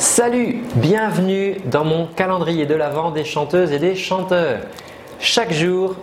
Salut, 0.00 0.62
bienvenue 0.76 1.56
dans 1.66 1.84
mon 1.84 2.06
calendrier 2.06 2.64
de 2.64 2.74
l'Avent 2.74 3.10
des 3.10 3.22
chanteuses 3.22 3.70
et 3.70 3.78
des 3.78 3.94
chanteurs. 3.94 4.60
Chaque 5.18 5.52
jour, 5.52 5.94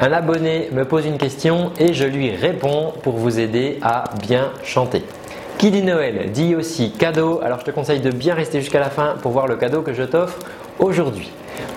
un 0.00 0.10
abonné 0.10 0.68
me 0.72 0.84
pose 0.84 1.06
une 1.06 1.16
question 1.16 1.70
et 1.78 1.94
je 1.94 2.02
lui 2.02 2.32
réponds 2.32 2.92
pour 3.04 3.14
vous 3.14 3.38
aider 3.38 3.78
à 3.82 4.02
bien 4.20 4.50
chanter. 4.64 5.04
Qui 5.58 5.70
dit 5.70 5.82
Noël 5.82 6.32
dit 6.32 6.56
aussi 6.56 6.90
cadeau, 6.90 7.40
alors 7.40 7.60
je 7.60 7.66
te 7.66 7.70
conseille 7.70 8.00
de 8.00 8.10
bien 8.10 8.34
rester 8.34 8.60
jusqu'à 8.60 8.80
la 8.80 8.90
fin 8.90 9.14
pour 9.22 9.30
voir 9.30 9.46
le 9.46 9.54
cadeau 9.54 9.82
que 9.82 9.92
je 9.92 10.02
t'offre 10.02 10.40
aujourd'hui. 10.80 11.30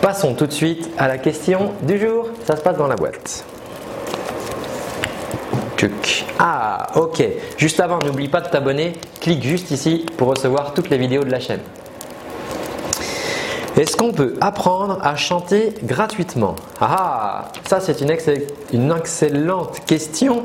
Passons 0.00 0.34
tout 0.34 0.46
de 0.46 0.52
suite 0.52 0.88
à 0.98 1.08
la 1.08 1.18
question 1.18 1.72
du 1.82 1.98
jour, 1.98 2.28
ça 2.44 2.54
se 2.54 2.62
passe 2.62 2.76
dans 2.76 2.86
la 2.86 2.94
boîte. 2.94 3.44
Ah, 6.38 6.86
ok. 6.94 7.24
Juste 7.56 7.80
avant, 7.80 7.98
n'oublie 7.98 8.28
pas 8.28 8.40
de 8.40 8.48
t'abonner. 8.48 8.94
Clique 9.20 9.42
juste 9.42 9.70
ici 9.70 10.06
pour 10.16 10.28
recevoir 10.28 10.74
toutes 10.74 10.90
les 10.90 10.98
vidéos 10.98 11.24
de 11.24 11.30
la 11.30 11.40
chaîne. 11.40 11.60
Est-ce 13.76 13.94
qu'on 13.94 14.12
peut 14.12 14.36
apprendre 14.40 14.98
à 15.02 15.16
chanter 15.16 15.74
gratuitement? 15.82 16.56
Ah, 16.80 17.50
ça 17.68 17.78
c'est 17.80 18.00
une, 18.00 18.10
une, 18.72 18.94
excellente 18.96 19.84
question. 19.84 20.44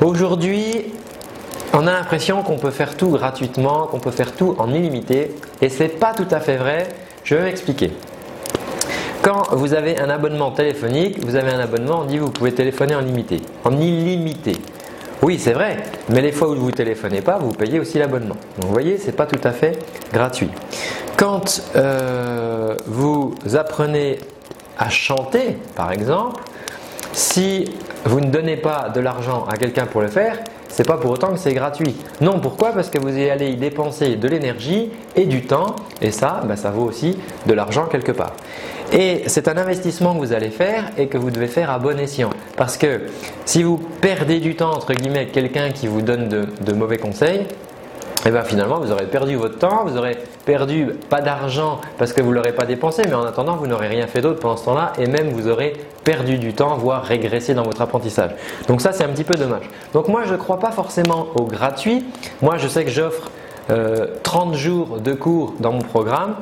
Aujourd'hui, 0.00 0.94
on 1.74 1.86
a 1.86 1.92
l'impression 1.92 2.42
qu'on 2.42 2.56
peut 2.56 2.70
faire 2.70 2.96
tout 2.96 3.10
gratuitement, 3.10 3.86
qu'on 3.86 3.98
peut 3.98 4.10
faire 4.10 4.32
tout 4.32 4.56
en 4.58 4.72
illimité, 4.72 5.34
et 5.60 5.68
c'est 5.68 5.88
pas 5.88 6.14
tout 6.14 6.26
à 6.30 6.40
fait 6.40 6.56
vrai. 6.56 6.88
Je 7.22 7.34
vais 7.34 7.42
m'expliquer. 7.42 7.92
Quand 9.22 9.44
vous 9.52 9.72
avez 9.72 10.00
un 10.00 10.10
abonnement 10.10 10.50
téléphonique, 10.50 11.24
vous 11.24 11.36
avez 11.36 11.52
un 11.52 11.60
abonnement, 11.60 12.00
on 12.00 12.04
dit 12.06 12.18
vous 12.18 12.30
pouvez 12.30 12.52
téléphoner 12.52 12.96
en 12.96 13.00
limité, 13.02 13.40
en 13.62 13.70
illimité. 13.78 14.56
Oui, 15.22 15.38
c'est 15.38 15.52
vrai, 15.52 15.76
mais 16.08 16.20
les 16.20 16.32
fois 16.32 16.48
où 16.48 16.56
vous 16.56 16.66
ne 16.66 16.72
téléphonez 16.72 17.20
pas, 17.20 17.38
vous 17.38 17.52
payez 17.52 17.78
aussi 17.78 18.00
l'abonnement. 18.00 18.34
Donc 18.56 18.64
vous 18.64 18.72
voyez, 18.72 18.98
ce 18.98 19.06
n'est 19.06 19.12
pas 19.12 19.26
tout 19.26 19.40
à 19.44 19.52
fait 19.52 19.78
gratuit. 20.12 20.48
Quand 21.16 21.62
euh, 21.76 22.74
vous 22.86 23.32
apprenez 23.54 24.18
à 24.76 24.90
chanter, 24.90 25.56
par 25.76 25.92
exemple, 25.92 26.42
si 27.12 27.76
vous 28.04 28.20
ne 28.20 28.28
donnez 28.28 28.56
pas 28.56 28.88
de 28.92 28.98
l'argent 28.98 29.46
à 29.48 29.56
quelqu'un 29.56 29.86
pour 29.86 30.00
le 30.00 30.08
faire, 30.08 30.38
c'est 30.72 30.86
pas 30.86 30.96
pour 30.96 31.10
autant 31.10 31.32
que 31.32 31.38
c'est 31.38 31.52
gratuit. 31.52 31.94
Non, 32.22 32.40
pourquoi? 32.40 32.72
Parce 32.72 32.88
que 32.88 32.98
vous 32.98 33.08
allez 33.08 33.50
y 33.50 33.56
dépenser 33.56 34.16
de 34.16 34.26
l'énergie 34.26 34.90
et 35.14 35.26
du 35.26 35.42
temps, 35.42 35.76
et 36.00 36.10
ça, 36.10 36.40
ben, 36.44 36.56
ça 36.56 36.70
vaut 36.70 36.84
aussi 36.84 37.18
de 37.46 37.52
l'argent 37.52 37.84
quelque 37.84 38.12
part. 38.12 38.32
Et 38.90 39.22
c'est 39.26 39.48
un 39.48 39.56
investissement 39.58 40.14
que 40.14 40.18
vous 40.18 40.32
allez 40.32 40.48
faire 40.48 40.90
et 40.96 41.08
que 41.08 41.18
vous 41.18 41.30
devez 41.30 41.46
faire 41.46 41.70
à 41.70 41.78
bon 41.78 41.98
escient. 41.98 42.30
Parce 42.56 42.78
que 42.78 43.02
si 43.44 43.62
vous 43.62 43.76
perdez 44.00 44.40
du 44.40 44.56
temps, 44.56 44.72
entre 44.72 44.94
guillemets, 44.94 45.26
quelqu'un 45.26 45.70
qui 45.70 45.86
vous 45.86 46.00
donne 46.00 46.28
de, 46.28 46.72
mauvais 46.72 46.98
conseils, 46.98 47.40
et 47.40 48.28
eh 48.28 48.30
bien 48.30 48.42
finalement 48.42 48.78
vous 48.78 48.92
aurez 48.92 49.06
perdu 49.06 49.34
votre 49.34 49.58
temps, 49.58 49.84
vous 49.84 49.98
aurez 49.98 50.16
perdu 50.44 50.86
pas 51.08 51.20
d'argent 51.20 51.80
parce 51.98 52.12
que 52.12 52.20
vous 52.20 52.30
ne 52.30 52.34
l'aurez 52.34 52.52
pas 52.52 52.64
dépensé, 52.64 53.02
mais 53.06 53.14
en 53.14 53.24
attendant 53.24 53.56
vous 53.56 53.66
n'aurez 53.66 53.88
rien 53.88 54.06
fait 54.06 54.20
d'autre 54.20 54.40
pendant 54.40 54.56
ce 54.56 54.64
temps-là 54.64 54.92
et 54.98 55.06
même 55.06 55.30
vous 55.30 55.48
aurez 55.48 55.74
perdu 56.04 56.38
du 56.38 56.52
temps, 56.52 56.76
voire 56.76 57.02
régressé 57.04 57.54
dans 57.54 57.62
votre 57.62 57.80
apprentissage. 57.80 58.30
Donc 58.68 58.80
ça 58.80 58.92
c'est 58.92 59.04
un 59.04 59.08
petit 59.08 59.24
peu 59.24 59.34
dommage. 59.34 59.68
Donc 59.92 60.08
moi 60.08 60.22
je 60.26 60.32
ne 60.32 60.38
crois 60.38 60.58
pas 60.58 60.72
forcément 60.72 61.28
au 61.34 61.44
gratuit. 61.44 62.04
Moi 62.40 62.56
je 62.58 62.68
sais 62.68 62.84
que 62.84 62.90
j'offre 62.90 63.30
30 64.22 64.54
euh, 64.54 64.56
jours 64.56 64.98
de 64.98 65.12
cours 65.12 65.54
dans 65.60 65.72
mon 65.72 65.82
programme. 65.82 66.36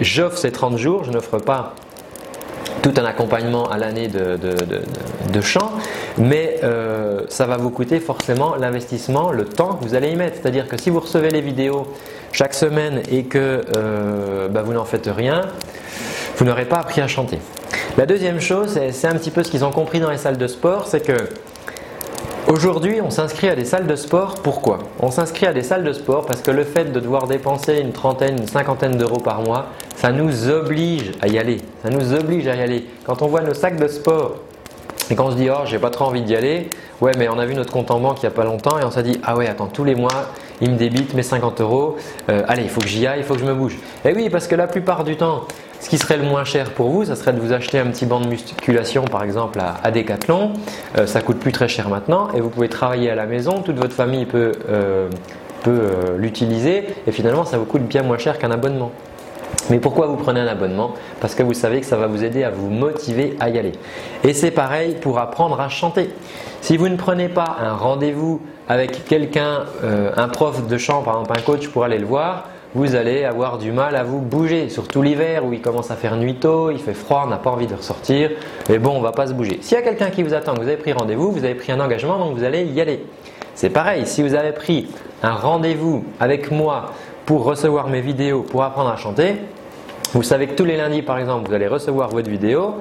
J'offre 0.00 0.38
ces 0.38 0.52
30 0.52 0.76
jours, 0.76 1.04
je 1.04 1.10
n'offre 1.10 1.38
pas 1.38 1.74
tout 2.82 2.92
un 2.96 3.04
accompagnement 3.04 3.68
à 3.68 3.78
l'année 3.78 4.08
de, 4.08 5.40
chant, 5.40 5.72
mais 6.18 6.58
euh, 6.62 7.22
ça 7.28 7.46
va 7.46 7.56
vous 7.56 7.70
coûter 7.70 8.00
forcément 8.00 8.56
l'investissement, 8.56 9.30
le 9.30 9.44
temps 9.44 9.74
que 9.74 9.84
vous 9.84 9.94
allez 9.94 10.10
y 10.10 10.16
mettre. 10.16 10.38
C'est-à-dire 10.40 10.68
que 10.68 10.76
si 10.76 10.90
vous 10.90 11.00
recevez 11.00 11.30
les 11.30 11.40
vidéos 11.40 11.86
chaque 12.32 12.54
semaine 12.54 13.02
et 13.10 13.24
que 13.24 13.62
euh, 13.76 14.48
bah, 14.48 14.62
vous 14.62 14.72
n'en 14.72 14.84
faites 14.84 15.08
rien, 15.14 15.42
vous 16.36 16.44
n'aurez 16.44 16.64
pas 16.64 16.76
appris 16.76 17.00
à 17.00 17.06
chanter. 17.06 17.38
La 17.96 18.06
deuxième 18.06 18.40
chose, 18.40 18.78
c'est 18.92 19.06
un 19.08 19.14
petit 19.14 19.30
peu 19.30 19.42
ce 19.42 19.50
qu'ils 19.50 19.64
ont 19.64 19.72
compris 19.72 20.00
dans 20.00 20.10
les 20.10 20.18
salles 20.18 20.38
de 20.38 20.46
sport, 20.46 20.86
c'est 20.86 21.00
que 21.00 21.28
Aujourd'hui, 22.50 23.00
on 23.00 23.10
s'inscrit 23.10 23.48
à 23.48 23.54
des 23.54 23.64
salles 23.64 23.86
de 23.86 23.94
sport. 23.94 24.34
Pourquoi? 24.42 24.78
On 24.98 25.12
s'inscrit 25.12 25.46
à 25.46 25.52
des 25.52 25.62
salles 25.62 25.84
de 25.84 25.92
sport 25.92 26.26
parce 26.26 26.40
que 26.40 26.50
le 26.50 26.64
fait 26.64 26.86
de 26.86 26.98
devoir 26.98 27.28
dépenser 27.28 27.78
une 27.78 27.92
trentaine, 27.92 28.38
une 28.38 28.48
cinquantaine 28.48 28.96
d'euros 28.96 29.20
par 29.20 29.42
mois, 29.42 29.66
ça 30.00 30.12
nous 30.12 30.48
oblige 30.48 31.12
à 31.20 31.28
y 31.28 31.38
aller. 31.38 31.58
Ça 31.82 31.90
nous 31.90 32.14
oblige 32.14 32.48
à 32.48 32.56
y 32.56 32.62
aller. 32.62 32.86
Quand 33.04 33.20
on 33.20 33.26
voit 33.26 33.42
nos 33.42 33.52
sacs 33.52 33.76
de 33.76 33.86
sport 33.86 34.36
et 35.10 35.14
qu'on 35.14 35.30
se 35.30 35.36
dit 35.36 35.50
oh 35.50 35.66
j'ai 35.66 35.78
pas 35.78 35.90
trop 35.90 36.06
envie 36.06 36.22
d'y 36.22 36.34
aller, 36.34 36.70
ouais 37.02 37.12
mais 37.18 37.28
on 37.28 37.38
a 37.38 37.44
vu 37.44 37.54
notre 37.54 37.70
compte 37.70 37.90
en 37.90 38.00
banque 38.00 38.22
il 38.22 38.24
y 38.24 38.26
a 38.26 38.30
pas 38.30 38.44
longtemps 38.44 38.78
et 38.78 38.84
on 38.84 38.90
s'est 38.90 39.02
dit 39.02 39.20
ah 39.24 39.36
ouais 39.36 39.46
attends 39.46 39.66
tous 39.66 39.84
les 39.84 39.94
mois 39.94 40.32
il 40.62 40.70
me 40.70 40.76
débite 40.78 41.12
mes 41.12 41.22
50 41.22 41.60
euros, 41.60 41.98
euh, 42.30 42.42
allez 42.48 42.62
il 42.62 42.70
faut 42.70 42.80
que 42.80 42.86
j'y 42.86 43.06
aille, 43.06 43.18
il 43.20 43.24
faut 43.24 43.34
que 43.34 43.40
je 43.40 43.44
me 43.44 43.52
bouge. 43.52 43.76
Et 44.06 44.14
oui 44.14 44.30
parce 44.30 44.46
que 44.46 44.54
la 44.54 44.66
plupart 44.68 45.04
du 45.04 45.16
temps 45.16 45.42
ce 45.80 45.90
qui 45.90 45.98
serait 45.98 46.16
le 46.16 46.24
moins 46.24 46.44
cher 46.44 46.70
pour 46.70 46.88
vous, 46.88 47.04
ça 47.04 47.14
serait 47.14 47.34
de 47.34 47.40
vous 47.40 47.52
acheter 47.52 47.78
un 47.78 47.86
petit 47.88 48.06
banc 48.06 48.20
de 48.20 48.26
musculation 48.26 49.04
par 49.04 49.22
exemple 49.22 49.60
à, 49.60 49.90
Decathlon. 49.90 50.54
Euh, 50.96 51.06
ça 51.06 51.20
coûte 51.20 51.40
plus 51.40 51.52
très 51.52 51.68
cher 51.68 51.90
maintenant 51.90 52.28
et 52.34 52.40
vous 52.40 52.48
pouvez 52.48 52.70
travailler 52.70 53.10
à 53.10 53.14
la 53.14 53.26
maison. 53.26 53.60
Toute 53.60 53.76
votre 53.76 53.94
famille 53.94 54.24
peut, 54.24 54.52
euh, 54.70 55.10
peut 55.62 56.16
l'utiliser 56.16 56.86
et 57.06 57.12
finalement 57.12 57.44
ça 57.44 57.58
vous 57.58 57.66
coûte 57.66 57.82
bien 57.82 58.02
moins 58.02 58.16
cher 58.16 58.38
qu'un 58.38 58.50
abonnement. 58.50 58.92
Mais 59.68 59.78
pourquoi 59.78 60.06
vous 60.06 60.16
prenez 60.16 60.40
un 60.40 60.46
abonnement? 60.46 60.94
Parce 61.20 61.34
que 61.34 61.42
vous 61.42 61.54
savez 61.54 61.80
que 61.80 61.86
ça 61.86 61.96
va 61.96 62.06
vous 62.06 62.24
aider 62.24 62.44
à 62.44 62.50
vous 62.50 62.70
motiver 62.70 63.36
à 63.40 63.48
y 63.48 63.58
aller. 63.58 63.72
Et 64.24 64.32
c'est 64.32 64.50
pareil 64.50 64.96
pour 65.00 65.18
apprendre 65.18 65.60
à 65.60 65.68
chanter. 65.68 66.10
Si 66.60 66.76
vous 66.76 66.88
ne 66.88 66.96
prenez 66.96 67.28
pas 67.28 67.56
un 67.60 67.74
rendez-vous 67.74 68.40
avec 68.68 69.04
quelqu'un, 69.04 69.64
un 70.16 70.28
prof 70.28 70.66
de 70.66 70.78
chant, 70.78 71.02
par 71.02 71.20
exemple 71.20 71.38
un 71.38 71.42
coach 71.42 71.68
pour 71.68 71.84
aller 71.84 71.98
le 71.98 72.06
voir, 72.06 72.48
vous 72.74 72.94
allez 72.94 73.24
avoir 73.24 73.58
du 73.58 73.72
mal 73.72 73.96
à 73.96 74.04
vous 74.04 74.20
bouger, 74.20 74.68
surtout 74.68 75.02
l'hiver 75.02 75.44
où 75.44 75.52
il 75.52 75.60
commence 75.60 75.90
à 75.90 75.96
faire 75.96 76.16
nuit 76.16 76.36
tôt, 76.36 76.70
il 76.70 76.78
fait 76.78 76.94
froid, 76.94 77.24
on 77.26 77.28
n'a 77.28 77.38
pas 77.38 77.50
envie 77.50 77.66
de 77.66 77.74
ressortir, 77.74 78.30
mais 78.68 78.78
bon, 78.78 78.90
on 78.96 79.00
va 79.00 79.10
pas 79.10 79.26
se 79.26 79.32
bouger. 79.32 79.58
S'il 79.60 79.76
y 79.76 79.80
a 79.80 79.82
quelqu'un 79.82 80.10
qui 80.10 80.22
vous 80.22 80.34
attend, 80.34 80.54
vous 80.54 80.62
avez 80.62 80.76
pris 80.76 80.92
rendez-vous, 80.92 81.32
vous 81.32 81.44
avez 81.44 81.56
pris 81.56 81.72
un 81.72 81.80
engagement, 81.80 82.18
donc 82.18 82.36
vous 82.36 82.44
allez 82.44 82.62
y 82.64 82.80
aller. 82.80 83.04
C'est 83.56 83.70
pareil, 83.70 84.06
si 84.06 84.22
vous 84.22 84.34
avez 84.34 84.52
pris 84.52 84.88
un 85.22 85.34
rendez-vous 85.34 86.04
avec 86.18 86.50
moi 86.50 86.92
pour 87.26 87.44
recevoir 87.44 87.88
mes 87.88 88.00
vidéos, 88.00 88.42
pour 88.42 88.62
apprendre 88.62 88.90
à 88.90 88.96
chanter, 88.96 89.36
vous 90.12 90.24
savez 90.24 90.48
que 90.48 90.54
tous 90.54 90.64
les 90.64 90.76
lundis, 90.76 91.02
par 91.02 91.18
exemple, 91.18 91.48
vous 91.48 91.54
allez 91.54 91.68
recevoir 91.68 92.08
votre 92.08 92.28
vidéo. 92.28 92.74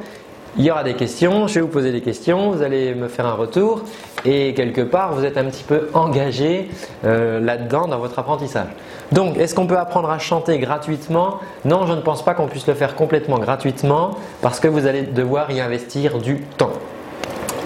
Il 0.58 0.66
y 0.66 0.72
aura 0.72 0.84
des 0.84 0.96
questions, 0.96 1.48
je 1.48 1.56
vais 1.56 1.62
vous 1.62 1.68
poser 1.68 1.92
des 1.92 2.02
questions, 2.02 2.50
vous 2.50 2.64
allez 2.64 2.96
me 2.96 3.08
faire 3.08 3.28
un 3.28 3.34
retour. 3.34 3.84
Et 4.26 4.56
quelque 4.56 4.82
part 4.82 5.14
vous 5.14 5.24
êtes 5.24 5.38
un 5.38 5.46
petit 5.46 5.64
peu 5.64 5.90
engagé 5.94 6.70
euh, 7.06 7.40
là-dedans 7.40 7.88
dans 7.88 8.00
votre 8.00 8.18
apprentissage. 8.18 8.68
Donc 9.12 9.38
est-ce 9.38 9.54
qu'on 9.54 9.68
peut 9.68 9.78
apprendre 9.78 10.10
à 10.10 10.18
chanter 10.18 10.58
gratuitement? 10.58 11.40
Non, 11.66 11.86
je 11.86 11.94
ne 11.94 12.02
pense 12.02 12.26
pas 12.26 12.34
qu'on 12.34 12.48
puisse 12.48 12.66
le 12.66 12.74
faire 12.74 12.96
complètement 12.96 13.38
gratuitement 13.38 14.18
parce 14.42 14.60
que 14.60 14.68
vous 14.68 14.88
allez 14.88 15.04
devoir 15.04 15.52
y 15.52 15.62
investir 15.62 16.18
du 16.18 16.42
temps 16.58 16.74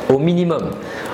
au 0.09 0.19
minimum. 0.19 0.71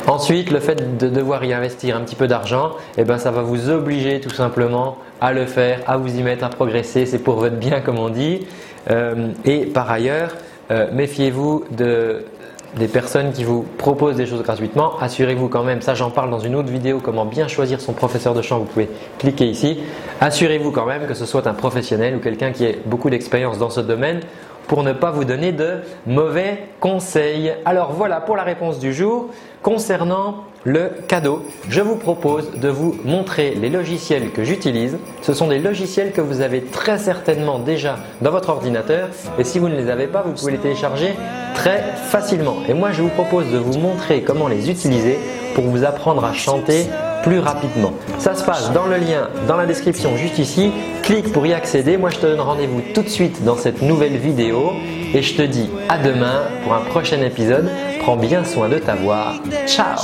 Ensuite, 0.07 0.51
le 0.51 0.59
fait 0.59 0.97
de 0.97 1.09
devoir 1.09 1.43
y 1.43 1.53
investir 1.53 1.95
un 1.95 2.01
petit 2.01 2.15
peu 2.15 2.27
d'argent, 2.27 2.71
eh 2.97 3.03
ben, 3.03 3.17
ça 3.17 3.31
va 3.31 3.41
vous 3.41 3.69
obliger 3.69 4.19
tout 4.19 4.29
simplement 4.29 4.97
à 5.21 5.33
le 5.33 5.45
faire, 5.45 5.81
à 5.87 5.97
vous 5.97 6.17
y 6.17 6.23
mettre, 6.23 6.43
à 6.43 6.49
progresser. 6.49 7.05
C'est 7.05 7.19
pour 7.19 7.35
votre 7.35 7.57
bien, 7.57 7.81
comme 7.81 7.99
on 7.99 8.09
dit. 8.09 8.47
Euh, 8.89 9.29
et 9.45 9.65
par 9.65 9.89
ailleurs, 9.91 10.35
euh, 10.71 10.87
méfiez-vous 10.91 11.65
des 11.77 12.87
personnes 12.87 13.31
qui 13.31 13.43
vous 13.43 13.65
proposent 13.77 14.15
des 14.15 14.25
choses 14.25 14.43
gratuitement. 14.43 14.93
Assurez-vous 14.99 15.47
quand 15.47 15.63
même, 15.63 15.81
ça 15.81 15.95
j'en 15.95 16.11
parle 16.11 16.29
dans 16.29 16.39
une 16.39 16.55
autre 16.55 16.69
vidéo, 16.69 16.99
comment 17.03 17.25
bien 17.25 17.47
choisir 17.47 17.81
son 17.81 17.93
professeur 17.93 18.33
de 18.33 18.41
chant, 18.41 18.59
vous 18.59 18.65
pouvez 18.65 18.89
cliquer 19.17 19.47
ici. 19.47 19.79
Assurez-vous 20.21 20.71
quand 20.71 20.85
même 20.85 21.07
que 21.07 21.15
ce 21.15 21.25
soit 21.25 21.47
un 21.47 21.53
professionnel 21.53 22.15
ou 22.15 22.19
quelqu'un 22.19 22.51
qui 22.51 22.65
ait 22.65 22.79
beaucoup 22.85 23.09
d'expérience 23.09 23.57
dans 23.57 23.71
ce 23.71 23.81
domaine 23.81 24.21
pour 24.69 24.83
ne 24.83 24.93
pas 24.93 25.09
vous 25.09 25.25
donner 25.25 25.51
de 25.51 25.79
mauvais 26.05 26.59
conseils. 26.79 27.51
Alors 27.65 27.91
voilà 27.91 28.21
pour 28.21 28.37
la 28.37 28.43
réponse 28.43 28.79
du 28.79 28.93
jour. 28.93 29.29
Concernant 29.63 30.45
le 30.63 30.91
cadeau, 31.07 31.43
je 31.67 31.81
vous 31.81 31.95
propose 31.95 32.51
de 32.51 32.69
vous 32.69 32.95
montrer 33.03 33.55
les 33.55 33.69
logiciels 33.69 34.29
que 34.31 34.43
j'utilise. 34.43 34.97
Ce 35.23 35.33
sont 35.33 35.47
des 35.47 35.57
logiciels 35.57 36.11
que 36.11 36.21
vous 36.21 36.41
avez 36.41 36.61
très 36.63 36.99
certainement 36.99 37.57
déjà 37.57 37.97
dans 38.21 38.31
votre 38.31 38.49
ordinateur 38.49 39.09
et 39.39 39.43
si 39.43 39.57
vous 39.57 39.69
ne 39.69 39.75
les 39.75 39.89
avez 39.89 40.05
pas, 40.05 40.21
vous 40.21 40.33
pouvez 40.33 40.51
les 40.53 40.59
télécharger 40.59 41.15
très 41.55 41.81
facilement. 42.09 42.57
Et 42.69 42.75
moi, 42.75 42.91
je 42.91 43.01
vous 43.01 43.09
propose 43.09 43.51
de 43.51 43.57
vous 43.57 43.79
montrer 43.79 44.21
comment 44.21 44.47
les 44.47 44.69
utiliser 44.69 45.17
pour 45.55 45.63
vous 45.63 45.83
apprendre 45.83 46.23
à 46.23 46.33
chanter 46.33 46.85
plus 47.23 47.39
rapidement. 47.39 47.93
Ça 48.17 48.35
se 48.35 48.43
passe 48.43 48.71
dans 48.71 48.85
le 48.85 48.97
lien 48.97 49.29
dans 49.47 49.55
la 49.55 49.65
description 49.65 50.15
juste 50.17 50.39
ici. 50.39 50.71
Clique 51.03 51.31
pour 51.31 51.45
y 51.45 51.53
accéder. 51.53 51.97
Moi, 51.97 52.09
je 52.09 52.17
te 52.17 52.25
donne 52.25 52.39
rendez-vous 52.39 52.81
tout 52.93 53.01
de 53.01 53.09
suite 53.09 53.43
dans 53.43 53.55
cette 53.55 53.81
nouvelle 53.81 54.17
vidéo 54.17 54.71
et 55.13 55.21
je 55.21 55.35
te 55.35 55.41
dis 55.41 55.69
à 55.87 55.97
demain 55.97 56.43
pour 56.63 56.73
un 56.73 56.81
prochain 56.81 57.21
épisode. 57.21 57.69
Prends 58.01 58.17
bien 58.17 58.43
soin 58.43 58.69
de 58.69 58.77
ta 58.77 58.95
voix. 58.95 59.33
Ciao 59.65 59.97